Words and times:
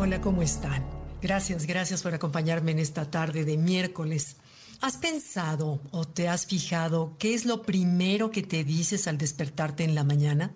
Hola, 0.00 0.20
¿cómo 0.20 0.42
están? 0.42 0.86
Gracias, 1.20 1.66
gracias 1.66 2.04
por 2.04 2.14
acompañarme 2.14 2.70
en 2.70 2.78
esta 2.78 3.10
tarde 3.10 3.44
de 3.44 3.56
miércoles. 3.56 4.36
¿Has 4.80 4.96
pensado 4.96 5.80
o 5.90 6.06
te 6.06 6.28
has 6.28 6.46
fijado 6.46 7.16
qué 7.18 7.34
es 7.34 7.44
lo 7.44 7.62
primero 7.62 8.30
que 8.30 8.44
te 8.44 8.62
dices 8.62 9.08
al 9.08 9.18
despertarte 9.18 9.82
en 9.82 9.96
la 9.96 10.04
mañana? 10.04 10.52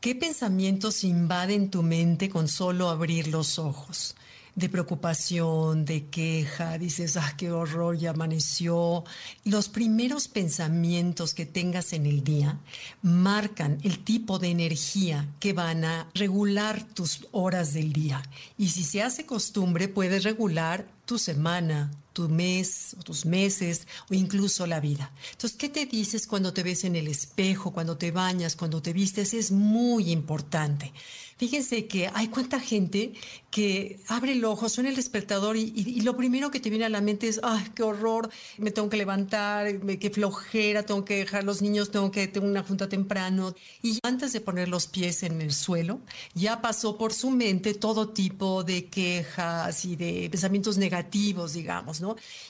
¿Qué 0.00 0.16
pensamientos 0.16 1.04
invaden 1.04 1.70
tu 1.70 1.84
mente 1.84 2.28
con 2.30 2.48
solo 2.48 2.88
abrir 2.88 3.28
los 3.28 3.60
ojos? 3.60 4.16
De 4.54 4.68
preocupación, 4.68 5.84
de 5.84 6.06
queja, 6.06 6.78
dices, 6.78 7.16
ah, 7.16 7.34
qué 7.36 7.50
horror, 7.50 7.96
ya 7.96 8.10
amaneció. 8.10 9.04
Los 9.44 9.68
primeros 9.68 10.28
pensamientos 10.28 11.34
que 11.34 11.46
tengas 11.46 11.92
en 11.92 12.06
el 12.06 12.24
día 12.24 12.58
marcan 13.02 13.78
el 13.82 14.04
tipo 14.04 14.38
de 14.38 14.48
energía 14.48 15.28
que 15.38 15.52
van 15.52 15.84
a 15.84 16.08
regular 16.14 16.84
tus 16.94 17.26
horas 17.32 17.72
del 17.72 17.92
día. 17.92 18.22
Y 18.58 18.68
si 18.68 18.84
se 18.84 19.02
hace 19.02 19.26
costumbre, 19.26 19.88
puedes 19.88 20.24
regular 20.24 20.86
tu 21.04 21.18
semana, 21.18 21.90
tu 22.12 22.28
mes, 22.28 22.96
o 22.98 23.02
tus 23.02 23.26
meses, 23.26 23.86
o 24.10 24.14
incluso 24.14 24.66
la 24.66 24.80
vida. 24.80 25.12
Entonces, 25.32 25.58
¿qué 25.58 25.68
te 25.68 25.86
dices 25.86 26.26
cuando 26.26 26.52
te 26.52 26.62
ves 26.62 26.84
en 26.84 26.96
el 26.96 27.08
espejo, 27.08 27.72
cuando 27.72 27.96
te 27.96 28.10
bañas, 28.10 28.56
cuando 28.56 28.82
te 28.82 28.92
vistes? 28.92 29.34
Es 29.34 29.50
muy 29.50 30.10
importante. 30.10 30.92
Fíjense 31.40 31.86
que 31.86 32.10
hay 32.12 32.28
cuánta 32.28 32.60
gente 32.60 33.14
que 33.50 33.98
abre 34.08 34.32
el 34.32 34.44
ojo, 34.44 34.68
suena 34.68 34.90
el 34.90 34.96
despertador 34.96 35.56
y, 35.56 36.02
lo 36.02 36.14
primero 36.14 36.50
que 36.50 36.60
te 36.60 36.68
viene 36.68 36.84
a 36.84 36.90
la 36.90 37.00
mente 37.00 37.28
es, 37.28 37.40
ay, 37.42 37.64
qué 37.74 37.82
horror, 37.82 38.28
me 38.58 38.70
tengo 38.70 38.90
que 38.90 38.98
levantar, 38.98 39.80
qué 39.98 40.10
flojera, 40.10 40.82
tengo 40.82 41.02
que 41.02 41.16
dejar 41.16 41.44
los 41.44 41.62
niños, 41.62 41.90
tengo 41.90 42.10
que 42.10 42.28
tener 42.28 42.46
una 42.46 42.62
junta 42.62 42.90
temprano. 42.90 43.54
Y 43.82 44.00
antes 44.02 44.34
de 44.34 44.42
poner 44.42 44.68
los 44.68 44.86
pies 44.86 45.22
en 45.22 45.40
el 45.40 45.54
suelo, 45.54 46.00
ya 46.34 46.60
pasó 46.60 46.98
por 46.98 47.14
su 47.14 47.30
mente 47.30 47.72
todo 47.72 48.10
tipo 48.10 48.62
de 48.62 48.90
quejas 48.90 49.86
y 49.86 49.96
de 49.96 50.28
pensamientos 50.30 50.76
negativos, 50.76 51.54
digamos, 51.54 51.99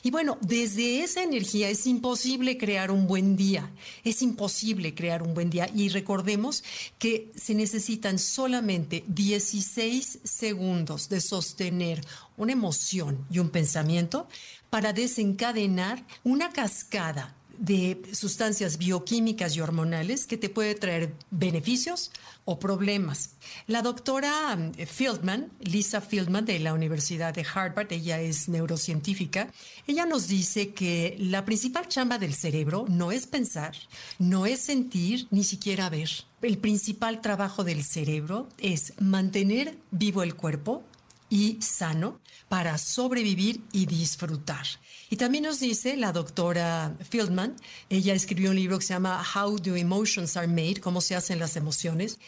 Y 0.03 0.11
bueno, 0.11 0.39
desde 0.41 1.03
esa 1.03 1.23
energía 1.23 1.69
es 1.69 1.87
imposible 1.87 2.59
crear 2.59 2.91
un 2.91 3.07
buen 3.07 3.37
día, 3.37 3.71
es 4.05 4.23
imposible 4.23 4.95
crear 4.95 5.23
un 5.23 5.35
buen 5.35 5.51
día. 5.51 5.69
Y 5.75 5.89
recordemos 5.89 6.63
que 6.99 7.31
se 7.35 7.55
necesitan 7.55 8.19
solamente 8.19 9.05
16 9.09 10.21
segundos 10.25 11.09
de 11.09 11.21
sostener 11.21 12.05
una 12.37 12.53
emoción 12.53 13.27
y 13.31 13.39
un 13.39 13.51
pensamiento 13.51 14.29
para 14.71 14.93
desencadenar 14.93 16.05
una 16.25 16.51
cascada 16.51 17.37
de 17.61 18.01
sustancias 18.13 18.79
bioquímicas 18.79 19.55
y 19.55 19.61
hormonales 19.61 20.27
que 20.27 20.39
te 20.39 20.49
puede 20.49 20.75
traer 20.75 21.15
beneficios 21.31 22.11
o 22.47 22.59
problemas. 22.59 23.33
La 23.67 23.83
doctora 23.83 24.57
um, 24.57 24.73
Fieldman, 24.73 25.53
Lisa 25.61 26.01
Fieldman 26.01 26.47
de 26.47 26.59
la 26.59 26.73
Universidad 26.73 27.35
de 27.35 27.45
Harvard, 27.55 27.93
ella 27.93 28.21
es 28.21 28.49
neurocientífica, 28.49 29.53
ella 29.87 30.07
nos 30.07 30.27
dice 30.27 30.71
que 30.73 31.17
la 31.19 31.45
principal 31.45 31.87
chamba 31.87 32.19
del 32.19 32.35
cerebro 32.35 32.87
no 32.89 33.13
es 33.13 33.27
pensar, 33.27 33.77
no 34.19 34.47
es 34.47 34.61
sentir, 34.61 35.29
ni 35.31 35.45
siquiera 35.45 35.91
ver. 35.91 36.11
El 36.41 36.57
principal 36.57 37.21
trabajo 37.21 37.63
del 37.63 37.85
cerebro 37.85 38.49
es 38.59 38.95
mantener 38.99 39.77
vivo 39.91 40.23
el 40.23 40.35
cuerpo 40.35 40.83
y 41.31 41.59
sano 41.63 42.21
para 42.49 42.77
sobrevivir 42.77 43.63
y 43.73 43.87
disfrutar. 43.87 44.67
Y 45.09 45.17
también 45.17 45.45
nos 45.45 45.61
dice 45.61 45.97
la 45.97 46.13
doctora 46.13 46.97
Fieldman, 47.09 47.57
ella 47.89 48.13
escribió 48.13 48.51
un 48.51 48.57
libro 48.57 48.79
que 48.79 48.85
se 48.85 48.95
llama 48.95 49.25
How 49.35 49.59
Do 49.59 49.77
Emotions 49.77 50.37
Are 50.37 50.49
Made, 50.49 50.81
cómo 50.81 51.01
se 51.01 51.15
hacen 51.15 51.39
las 51.39 51.57
emociones. 51.57 52.19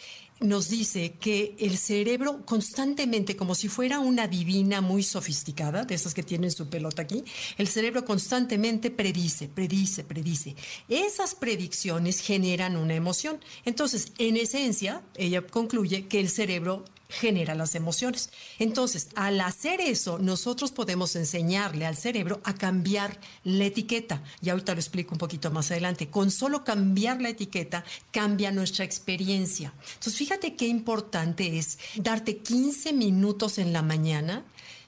Nos 0.41 0.69
dice 0.69 1.12
que 1.20 1.55
el 1.61 1.78
cerebro 1.78 2.45
constantemente, 2.45 3.36
como 3.36 3.55
si 3.55 3.69
fuera 3.69 4.00
una 4.00 4.27
divina 4.27 4.80
muy 4.80 5.05
sofisticada, 5.05 5.84
de 5.84 5.95
esas 5.95 6.14
que 6.14 6.25
tienen 6.25 6.50
su 6.50 6.69
pelota 6.69 7.03
aquí, 7.03 7.23
el 7.58 7.69
cerebro 7.69 8.05
constantemente 8.05 8.90
predice, 8.90 9.48
predice, 9.48 10.02
predice. 10.02 10.57
Esas 10.89 11.36
predicciones 11.36 12.20
generan 12.20 12.77
una 12.77 12.95
emoción. 12.95 13.39
Entonces, 13.64 14.13
en 14.19 14.36
esencia, 14.36 15.02
ella 15.17 15.46
concluye 15.46 16.08
que 16.08 16.19
el 16.19 16.29
cerebro 16.29 16.84
genera 17.12 17.55
las 17.55 17.74
emociones. 17.74 18.30
Entonces, 18.58 19.08
al 19.14 19.40
hacer 19.40 19.80
eso, 19.80 20.18
nosotros 20.18 20.73
podemos 20.73 21.14
enseñarle 21.17 21.86
al 21.86 21.96
cerebro 21.96 22.40
a 22.45 22.55
cambiar 22.55 23.18
la 23.45 23.67
etiqueta. 23.67 24.23
Y 24.40 24.50
ahorita 24.50 24.74
lo 24.74 24.80
explico 24.80 25.14
un 25.14 25.18
poquito 25.18 25.51
más 25.51 25.70
adelante. 25.70 26.08
Con 26.08 26.30
solo 26.30 26.64
cambiar 26.64 27.20
la 27.20 27.28
etiqueta, 27.28 27.84
cambia 28.11 28.51
nuestra 28.51 28.84
experiencia. 28.84 29.72
Entonces, 29.95 30.17
fíjate 30.17 30.56
qué 30.56 30.67
importante 30.67 31.58
es 31.58 31.78
darte 31.96 32.39
15 32.39 32.92
minutos 32.92 33.58
en 33.58 33.72
la 33.72 33.83
mañana 33.83 34.45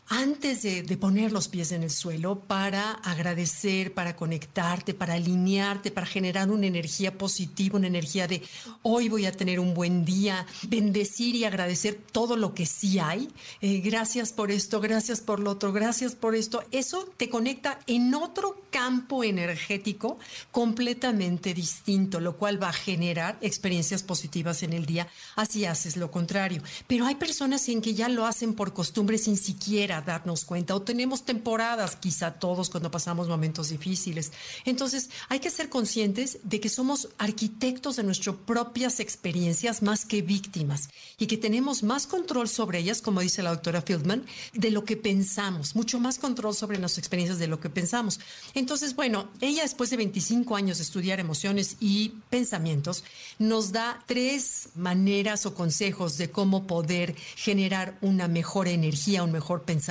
antes 0.09 0.63
de, 0.63 0.85
poner 0.97 1.33
los 1.33 1.49
pies 1.49 1.73
en 1.73 1.83
el 1.83 1.91
suelo 1.91 2.41
para 2.41 2.93
agradecer, 2.93 3.95
para 3.95 4.15
conectarte, 4.17 4.95
para 4.95 5.15
alinearte, 5.15 5.91
para 5.91 6.07
generar 6.07 6.51
una 6.51 6.67
energía 6.67 7.17
positiva, 7.17 7.79
una 7.79 7.89
energía 7.89 8.29
de 8.29 8.43
hoy 8.83 9.09
voy 9.09 9.27
a 9.27 9.33
tener 9.33 9.59
un 9.59 9.75
buen 9.75 10.05
día, 10.05 10.47
bendecir 10.69 11.35
y 11.35 11.45
agradecer 11.45 11.99
todo 12.13 12.37
lo 12.37 12.55
que 12.55 12.67
sí 12.67 12.99
hay. 12.99 13.29
Eh, 13.61 13.81
gracias 13.81 14.33
por 14.33 14.51
esto, 14.51 14.81
gracias 14.81 15.21
por 15.21 15.41
lo 15.41 15.51
otro, 15.51 15.73
gracias 15.73 16.15
por 16.15 16.35
esto. 16.35 16.63
Eso 16.71 17.09
te 17.17 17.29
conecta 17.29 17.81
en 17.87 18.15
otro 18.15 18.63
campo 18.71 19.25
energético 19.25 20.19
completamente 20.51 21.55
distinto, 21.55 22.21
lo 22.21 22.37
cual 22.37 22.63
va 22.63 22.69
a 22.69 22.73
generar 22.73 23.39
experiencias 23.41 24.03
positivas 24.03 24.63
en 24.63 24.75
el 24.75 24.87
día. 24.87 25.09
Así 25.35 25.65
haces 25.65 25.97
lo 25.97 26.11
contrario. 26.11 26.63
Pero 26.87 27.07
hay 27.07 27.15
personas 27.15 27.69
en 27.69 27.81
que 27.81 27.95
ya 27.95 28.09
lo 28.09 28.27
hacen 28.27 28.55
por 28.55 28.73
costumbre 28.75 29.19
sin 29.19 29.37
siquiera 29.37 29.94
darnos 30.01 30.45
cuenta 30.45 30.75
o 30.75 30.83
tenemos 30.83 31.25
temporadas, 31.25 31.97
quizá 31.97 32.33
todos 32.33 32.71
cuando 32.71 32.91
pasamos 32.91 33.29
momentos 33.29 33.69
difíciles. 33.69 34.33
Entonces 34.65 35.11
hay 35.29 35.41
que 35.41 35.51
ser 35.51 35.69
conscientes 35.69 36.39
de 36.43 36.61
que 36.61 36.69
somos 36.69 37.09
arquitectos 37.19 37.97
de 37.97 38.03
nuestras 38.03 38.37
propias 38.37 39.01
experiencias 39.01 39.83
más 39.83 40.05
que 40.05 40.23
víctimas 40.23 40.89
y 41.19 41.27
que 41.27 41.37
tenemos 41.37 41.83
más 41.83 42.07
control 42.07 42.49
sobre 42.49 42.79
ellas, 42.79 43.03
como 43.03 43.21
dice 43.21 43.43
la 43.43 43.51
doctora 43.51 43.83
Fieldman, 43.83 44.27
de 44.53 44.71
lo 44.71 44.85
que 44.85 44.97
pensamos, 44.97 45.77
mucho 45.77 46.01
más 46.01 46.19
control 46.19 46.55
sobre 46.55 46.79
nuestras 46.79 46.99
experiencias 46.99 47.39
de 47.39 47.47
lo 47.47 47.61
que 47.61 47.71
pensamos. 47.71 48.21
Entonces, 48.55 48.97
bueno, 48.97 49.29
ella 49.41 49.63
después 49.63 49.91
de 49.91 49.97
25 49.97 50.57
años 50.57 50.79
de 50.79 50.85
estudiar 50.85 51.21
emociones 51.21 51.77
y 51.81 52.15
pensamientos, 52.31 53.05
nos 53.39 53.73
da 53.73 54.03
tres 54.07 54.71
maneras 54.75 55.47
o 55.47 55.55
consejos 55.55 56.19
de 56.19 56.31
cómo 56.31 56.67
poder 56.67 57.15
generar 57.37 57.97
una 58.01 58.29
mejor 58.29 58.69
energía, 58.69 59.23
un 59.23 59.33
mejor 59.33 59.63
pensamiento 59.63 59.84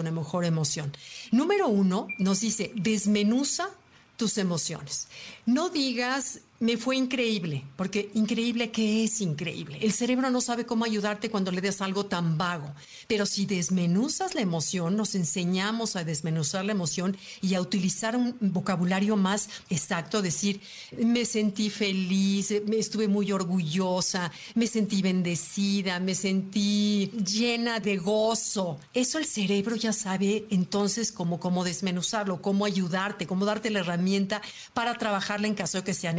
una 0.00 0.10
mejor 0.10 0.44
emoción. 0.44 0.92
Número 1.30 1.68
uno, 1.68 2.06
nos 2.18 2.40
dice, 2.40 2.72
desmenuza 2.74 3.70
tus 4.16 4.38
emociones. 4.38 5.08
No 5.46 5.70
digas, 5.70 6.40
me 6.60 6.76
fue 6.76 6.94
increíble, 6.94 7.64
porque 7.74 8.10
increíble 8.12 8.70
que 8.70 9.02
es 9.02 9.22
increíble. 9.22 9.78
El 9.80 9.92
cerebro 9.92 10.30
no 10.30 10.42
sabe 10.42 10.66
cómo 10.66 10.84
ayudarte 10.84 11.30
cuando 11.30 11.50
le 11.50 11.62
des 11.62 11.80
algo 11.80 12.04
tan 12.04 12.36
vago. 12.36 12.74
Pero 13.08 13.24
si 13.24 13.46
desmenuzas 13.46 14.34
la 14.34 14.42
emoción, 14.42 14.94
nos 14.94 15.14
enseñamos 15.14 15.96
a 15.96 16.04
desmenuzar 16.04 16.66
la 16.66 16.72
emoción 16.72 17.16
y 17.40 17.54
a 17.54 17.62
utilizar 17.62 18.14
un 18.14 18.36
vocabulario 18.40 19.16
más 19.16 19.48
exacto, 19.70 20.20
decir, 20.20 20.60
me 20.98 21.24
sentí 21.24 21.70
feliz, 21.70 22.52
me 22.66 22.76
estuve 22.76 23.08
muy 23.08 23.32
orgullosa, 23.32 24.30
me 24.54 24.66
sentí 24.66 25.00
bendecida, 25.00 25.98
me 25.98 26.14
sentí 26.14 27.10
llena 27.24 27.80
de 27.80 27.96
gozo. 27.96 28.78
Eso 28.92 29.18
el 29.18 29.24
cerebro 29.24 29.76
ya 29.76 29.94
sabe 29.94 30.44
entonces 30.50 31.10
cómo, 31.10 31.40
cómo 31.40 31.64
desmenuzarlo, 31.64 32.42
cómo 32.42 32.66
ayudarte, 32.66 33.26
cómo 33.26 33.46
darte 33.46 33.70
la 33.70 33.80
herramienta 33.80 34.42
para 34.74 34.98
trabajarla 34.98 35.46
en 35.46 35.54
caso 35.54 35.78
de 35.78 35.84
que 35.84 35.94
sea 35.94 36.12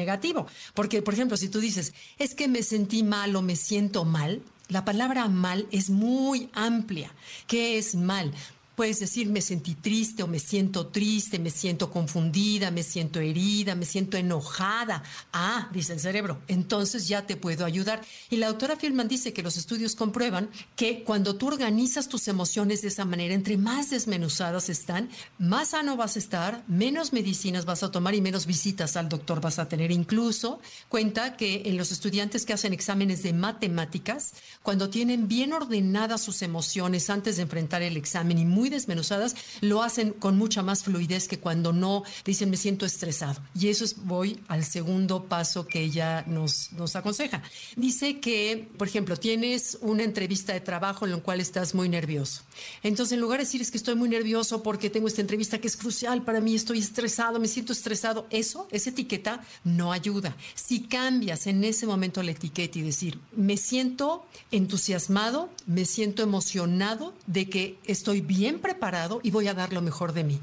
Porque, 0.74 1.02
por 1.02 1.14
ejemplo, 1.14 1.38
si 1.38 1.50
tú 1.50 1.60
dices, 1.60 1.94
es 2.18 2.36
que 2.36 2.48
me 2.48 2.64
sentí 2.64 3.04
mal 3.04 3.36
o 3.36 3.42
me 3.42 3.56
siento 3.56 4.06
mal, 4.06 4.42
la 4.68 4.86
palabra 4.86 5.28
mal 5.28 5.68
es 5.72 5.90
muy 5.90 6.50
amplia. 6.54 7.14
¿Qué 7.48 7.78
es 7.78 7.96
mal? 7.96 8.34
Puedes 8.76 9.00
decir, 9.00 9.30
me 9.30 9.42
sentí 9.42 9.76
triste 9.76 10.24
o 10.24 10.28
me 10.28 10.40
siento 10.40 10.88
triste, 10.88 11.40
me 11.40 11.50
siento 11.50 11.92
confundida, 11.92 12.72
me 12.72 12.84
siento 12.84 13.20
herida, 13.20 13.76
me 13.76 13.86
siento 13.86 14.18
enojada. 14.18 15.04
Ah, 15.34 15.70
dice 15.74 15.94
el 15.94 16.00
cerebro, 16.00 16.40
entonces 16.48 17.08
ya 17.08 17.26
te 17.28 17.36
puedo 17.36 17.66
ayudar. 17.66 18.02
Y 18.30 18.38
la 18.38 18.48
doctora 18.48 18.78
Filman 18.78 19.08
dice 19.08 19.34
que 19.34 19.44
los 19.44 19.58
estudios 19.58 19.96
comprueban 19.96 20.50
que 20.76 21.04
cuando 21.04 21.36
tú 21.36 21.48
organizas 21.48 22.08
tus 22.08 22.28
emociones 22.28 22.82
de 22.82 22.88
esa 22.88 23.06
manera, 23.06 23.34
entre 23.34 23.58
más 23.58 23.90
desmenuzadas 23.90 24.70
están, 24.70 25.10
más 25.38 25.70
sano 25.70 25.98
vas 25.98 26.16
a 26.16 26.20
estar, 26.20 26.64
menos 26.68 27.14
medicinas 27.14 27.66
vas 27.66 27.84
a 27.84 27.92
tomar 27.92 28.16
y 28.16 28.22
menos 28.22 28.46
visitas 28.46 28.98
al 28.98 29.10
doctor 29.10 29.42
vas 29.42 29.60
a 29.60 29.68
tener. 29.70 29.92
Incluso 29.92 30.60
cuenta 30.90 31.38
que 31.38 31.64
en 31.66 31.78
los 31.78 31.92
estudiantes 31.92 32.46
que 32.46 32.54
hacen 32.54 32.74
exámenes 32.74 33.22
de 33.24 33.34
matemáticas, 33.34 34.34
cuando 34.64 34.90
tienen 34.90 35.28
bien 35.28 35.54
ordenadas 35.54 36.22
sus 36.22 36.42
emociones 36.42 37.10
antes 37.10 37.36
de 37.36 37.44
enfrentar 37.44 37.82
el 37.82 37.98
examen 37.98 38.40
y 38.40 38.46
muy 38.46 38.71
desmenuzadas, 38.72 39.36
lo 39.62 39.84
hacen 39.84 40.12
con 40.12 40.38
mucha 40.38 40.64
más 40.64 40.84
fluidez 40.84 41.28
que 41.28 41.40
cuando 41.40 41.74
no 41.74 42.04
dicen 42.26 42.50
me 42.50 42.58
siento 42.58 42.86
estresado. 42.86 43.42
Y 43.58 43.68
eso 43.68 43.86
es, 43.86 43.96
voy 44.06 44.40
al 44.48 44.66
segundo 44.66 45.26
paso 45.26 45.68
que 45.68 45.82
ella 45.82 46.24
nos, 46.28 46.72
nos 46.74 46.96
aconseja. 46.96 47.44
Dice 47.76 48.20
que, 48.20 48.70
por 48.78 48.88
ejemplo, 48.88 49.18
tienes 49.18 49.78
una 49.82 50.04
entrevista 50.04 50.54
de 50.54 50.62
trabajo 50.62 51.06
en 51.06 51.12
la 51.12 51.18
cual 51.18 51.40
estás 51.40 51.76
muy 51.76 51.90
nervioso. 51.90 52.42
Entonces, 52.84 53.14
en 53.14 53.22
lugar 53.22 53.40
de 53.40 53.46
decir 53.46 53.62
es 53.62 53.72
que 53.72 53.78
estoy 53.78 53.96
muy 53.96 54.10
nervioso 54.10 54.64
porque 54.64 54.90
tengo 54.90 55.08
esta 55.08 55.22
entrevista 55.22 55.60
que 55.60 55.68
es 55.68 55.78
crucial 55.78 56.24
para 56.24 56.42
mí, 56.42 56.56
estoy 56.56 56.80
estresado, 56.80 57.40
me 57.40 57.48
siento 57.48 57.74
estresado, 57.74 58.28
eso, 58.30 58.68
esa 58.72 58.90
etiqueta 58.90 59.44
no 59.64 59.92
ayuda. 59.92 60.36
Si 60.56 60.82
cambias 60.82 61.48
en 61.48 61.64
ese 61.64 61.86
momento 61.86 62.24
la 62.24 62.32
etiqueta 62.32 62.80
y 62.80 62.82
decir, 62.82 63.20
me 63.36 63.58
siento 63.58 64.26
entusiasmado, 64.52 65.50
me 65.66 65.86
siento 65.86 66.24
emocionado 66.24 67.14
de 67.28 67.50
que 67.50 67.78
estoy 67.86 68.22
bien 68.22 68.51
preparado 68.60 69.20
y 69.24 69.32
voy 69.32 69.48
a 69.48 69.54
dar 69.54 69.74
lo 69.74 69.82
mejor 69.82 70.14
de 70.14 70.24
mí. 70.24 70.40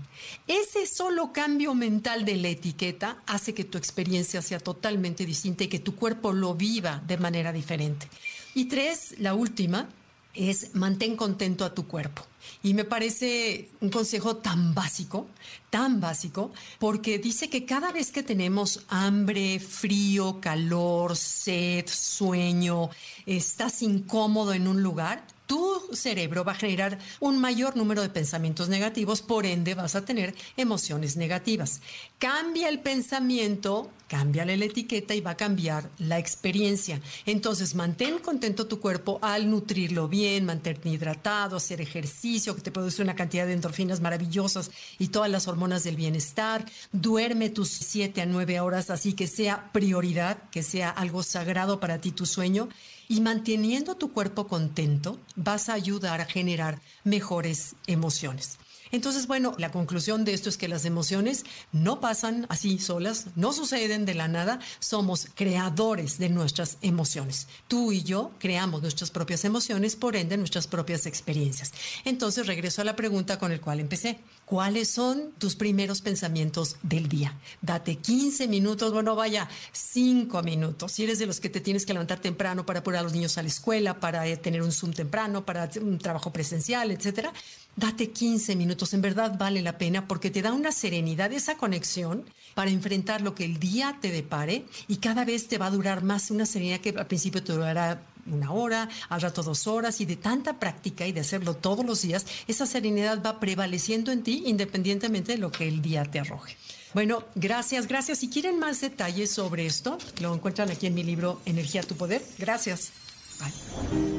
Ese 0.47 0.87
solo 0.87 1.33
cambio 1.33 1.75
mental 1.75 2.25
de 2.25 2.37
la 2.37 2.49
etiqueta 2.49 3.23
hace 3.27 3.55
que 3.55 3.65
tu 3.65 3.79
experiencia 3.79 4.43
sea 4.43 4.61
totalmente 4.61 5.27
distinta 5.27 5.65
y 5.65 5.69
que 5.69 5.79
tu 5.79 5.95
cuerpo 5.95 6.33
lo 6.33 6.55
viva 6.55 7.03
de 7.07 7.19
manera 7.19 7.53
diferente. 7.53 8.09
Y 8.55 8.67
tres, 8.67 9.15
la 9.19 9.35
última, 9.35 9.89
es 10.35 10.75
mantén 10.75 11.17
contento 11.17 11.65
a 11.65 11.75
tu 11.75 11.87
cuerpo. 11.87 12.23
Y 12.63 12.75
me 12.75 12.85
parece 12.85 13.69
un 13.81 13.91
consejo 13.91 14.37
tan 14.37 14.75
básico, 14.75 15.27
tan 15.71 16.01
básico, 16.01 16.53
porque 16.79 17.19
dice 17.19 17.51
que 17.51 17.65
cada 17.65 17.93
vez 17.93 18.13
que 18.13 18.23
tenemos 18.23 18.85
hambre, 18.89 19.59
frío, 19.59 20.41
calor, 20.41 21.17
sed, 21.17 21.87
sueño, 21.89 22.91
estás 23.27 23.83
incómodo 23.83 24.55
en 24.55 24.69
un 24.69 24.83
lugar, 24.83 25.25
tu 25.49 25.81
cerebro 25.93 26.45
va 26.45 26.53
a 26.53 26.55
generar 26.55 26.99
un 27.19 27.41
mayor 27.41 27.75
número 27.77 28.03
de 28.03 28.11
pensamientos 28.11 28.69
negativos, 28.69 29.23
por 29.23 29.47
ende 29.47 29.75
vas 29.75 29.97
a 29.97 30.05
tener 30.05 30.35
emociones 30.57 31.17
negativas. 31.17 31.81
Cambia 32.19 32.69
el 32.69 32.81
pensamiento, 32.81 33.91
cambia 34.09 34.45
la 34.45 34.53
etiqueta 34.53 35.15
y 35.15 35.21
va 35.21 35.33
a 35.33 35.37
cambiar 35.37 35.91
la 35.99 36.19
experiencia. 36.19 37.01
Entonces, 37.27 37.75
mantén 37.75 38.19
contento 38.19 38.67
tu 38.67 38.81
cuerpo 38.81 39.19
al 39.23 39.49
nutrirlo 39.49 40.09
bien, 40.09 40.47
mantenerte 40.47 40.89
hidratado, 40.89 41.57
hacer 41.57 41.81
ejercicio 41.81 42.57
que 42.57 42.63
te 42.63 42.73
produce 42.73 43.03
una 43.03 43.15
cantidad 43.15 43.47
de 43.47 43.53
endorfinas 43.53 44.01
maravillosas 44.01 44.71
y 44.99 45.09
todas 45.09 45.31
las 45.31 45.47
hormonas 45.47 45.85
del 45.85 45.97
bienestar. 45.97 46.65
Duerme 46.91 47.51
tus 47.51 47.69
7 47.69 48.23
a 48.23 48.27
9 48.27 48.61
horas, 48.61 48.91
así 48.91 49.13
que 49.13 49.27
sea 49.27 49.71
prioridad, 49.73 50.39
que 50.51 50.63
sea 50.63 50.91
algo 50.91 51.23
sagrado 51.23 51.79
para 51.79 52.01
ti 52.01 52.11
tu 52.11 52.27
sueño 52.27 52.69
y 53.09 53.21
manteniendo 53.21 53.97
tu 53.97 54.13
cuerpo 54.13 54.47
contento, 54.47 55.19
vas 55.37 55.69
a 55.69 55.75
ayudar 55.75 56.21
a 56.21 56.27
generar 56.27 56.81
mejores 57.05 57.75
emociones. 57.87 58.59
Entonces, 58.91 59.27
bueno, 59.27 59.55
la 59.59 59.71
conclusión 59.71 60.25
de 60.25 60.35
esto 60.35 60.49
es 60.49 60.57
que 60.57 60.69
las 60.69 60.85
emociones 60.85 61.45
no 61.73 62.01
pasan 62.01 62.47
así 62.49 62.79
solas, 62.79 63.27
no 63.37 63.53
suceden 63.53 64.05
de 64.05 64.15
la 64.15 64.29
nada, 64.29 64.61
somos 64.79 65.29
creadores 65.35 66.19
de 66.19 66.29
nuestras 66.29 66.79
emociones. 66.83 67.49
Tú 67.69 67.93
y 67.93 68.03
yo 68.03 68.31
creamos 68.39 68.83
nuestras 68.83 69.11
propias 69.11 69.45
emociones, 69.45 69.97
por 69.97 70.17
ende 70.17 70.37
nuestras 70.37 70.67
propias 70.67 71.07
experiencias. 71.07 71.73
Entonces, 72.05 72.47
regreso 72.47 72.83
a 72.83 72.85
la 72.85 72.97
pregunta 72.97 73.39
con 73.39 73.53
el 73.53 73.61
cual 73.61 73.81
empecé. 73.81 74.19
¿Cuáles 74.45 74.89
son 74.89 75.33
tus 75.39 75.57
primeros 75.57 76.01
pensamientos 76.01 76.77
del 76.83 77.09
día? 77.09 77.35
Date 77.61 77.97
15 77.97 78.49
minutos, 78.49 78.93
bueno, 78.93 79.15
vaya, 79.15 79.49
5 79.73 80.43
minutos. 80.43 80.93
Si 80.93 81.05
eres 81.05 81.19
de 81.19 81.27
los 81.27 81.39
que 81.39 81.51
te 81.51 81.61
tienes 81.61 81.85
que 81.85 81.93
levantar 81.93 82.21
temprano 82.21 82.65
para 82.65 82.83
poner 82.83 83.01
a 83.01 83.03
los 83.03 83.13
niños 83.13 83.37
a 83.37 83.43
la 83.43 83.49
escuela, 83.49 84.01
para 84.01 84.27
eh, 84.27 84.37
tener 84.39 84.63
un 84.63 84.73
Zoom 84.73 84.93
temprano, 84.93 85.45
para 85.45 85.65
hacer 85.65 85.85
un 85.85 85.99
trabajo 85.99 86.33
presencial, 86.33 86.91
etcétera, 86.91 87.33
date 87.79 88.11
15 88.11 88.57
minutos, 88.57 88.93
en 88.93 89.03
verdad 89.03 89.37
vale 89.39 89.63
la 89.63 89.79
pena 89.79 90.09
porque 90.09 90.31
te 90.31 90.43
da 90.43 90.53
una 90.53 90.73
serenidad, 90.73 91.33
esa 91.33 91.57
conexión 91.57 92.25
para 92.55 92.71
enfrentar 92.71 93.21
lo 93.21 93.35
que 93.35 93.45
el 93.45 93.59
día 93.59 93.99
te 94.01 94.11
depare 94.11 94.65
y 94.89 94.97
cada 94.97 95.25
vez 95.25 95.49
te 95.49 95.59
va 95.59 95.67
a 95.67 95.71
durar 95.71 96.03
más 96.03 96.31
una 96.31 96.47
serenidad 96.47 96.81
que 96.81 96.91
al 96.91 97.07
principio 97.07 97.43
te 97.43 97.53
durará 97.53 98.03
una 98.27 98.53
hora, 98.53 98.89
al 99.09 99.21
rato 99.21 99.43
dos 99.43 99.67
horas 99.67 100.01
y 100.01 100.05
de 100.05 100.17
tanta 100.17 100.59
práctica 100.59 101.07
y 101.07 101.13
de 101.13 101.21
hacerlo 101.21 101.55
todos 101.55 101.85
los 101.85 102.03
días, 102.03 102.27
esa 102.47 102.67
serenidad 102.67 103.23
va 103.25 103.41
prevaleciendo 103.41 104.13
en 104.13 104.23
ti 104.23 104.43
independientemente 104.47 105.33
de 105.33 105.39
lo 105.39 105.51
que 105.51 105.69
el 105.69 105.81
día 105.81 106.05
te 106.05 106.21
arroje. 106.21 106.57
Bueno, 106.95 107.25
gracias, 107.35 107.87
gracias. 107.87 108.19
Si 108.19 108.29
quieren 108.29 108.59
más 108.59 108.81
detalles 108.81 109.31
sobre 109.31 109.67
esto, 109.67 109.99
lo 110.21 110.35
encuentran 110.35 110.71
aquí 110.71 110.87
en 110.87 110.95
mi 110.95 111.05
libro 111.05 111.41
Energía 111.45 111.83
tu 111.83 111.95
Poder. 111.95 112.25
Gracias. 112.39 112.93
Bye. 113.39 114.18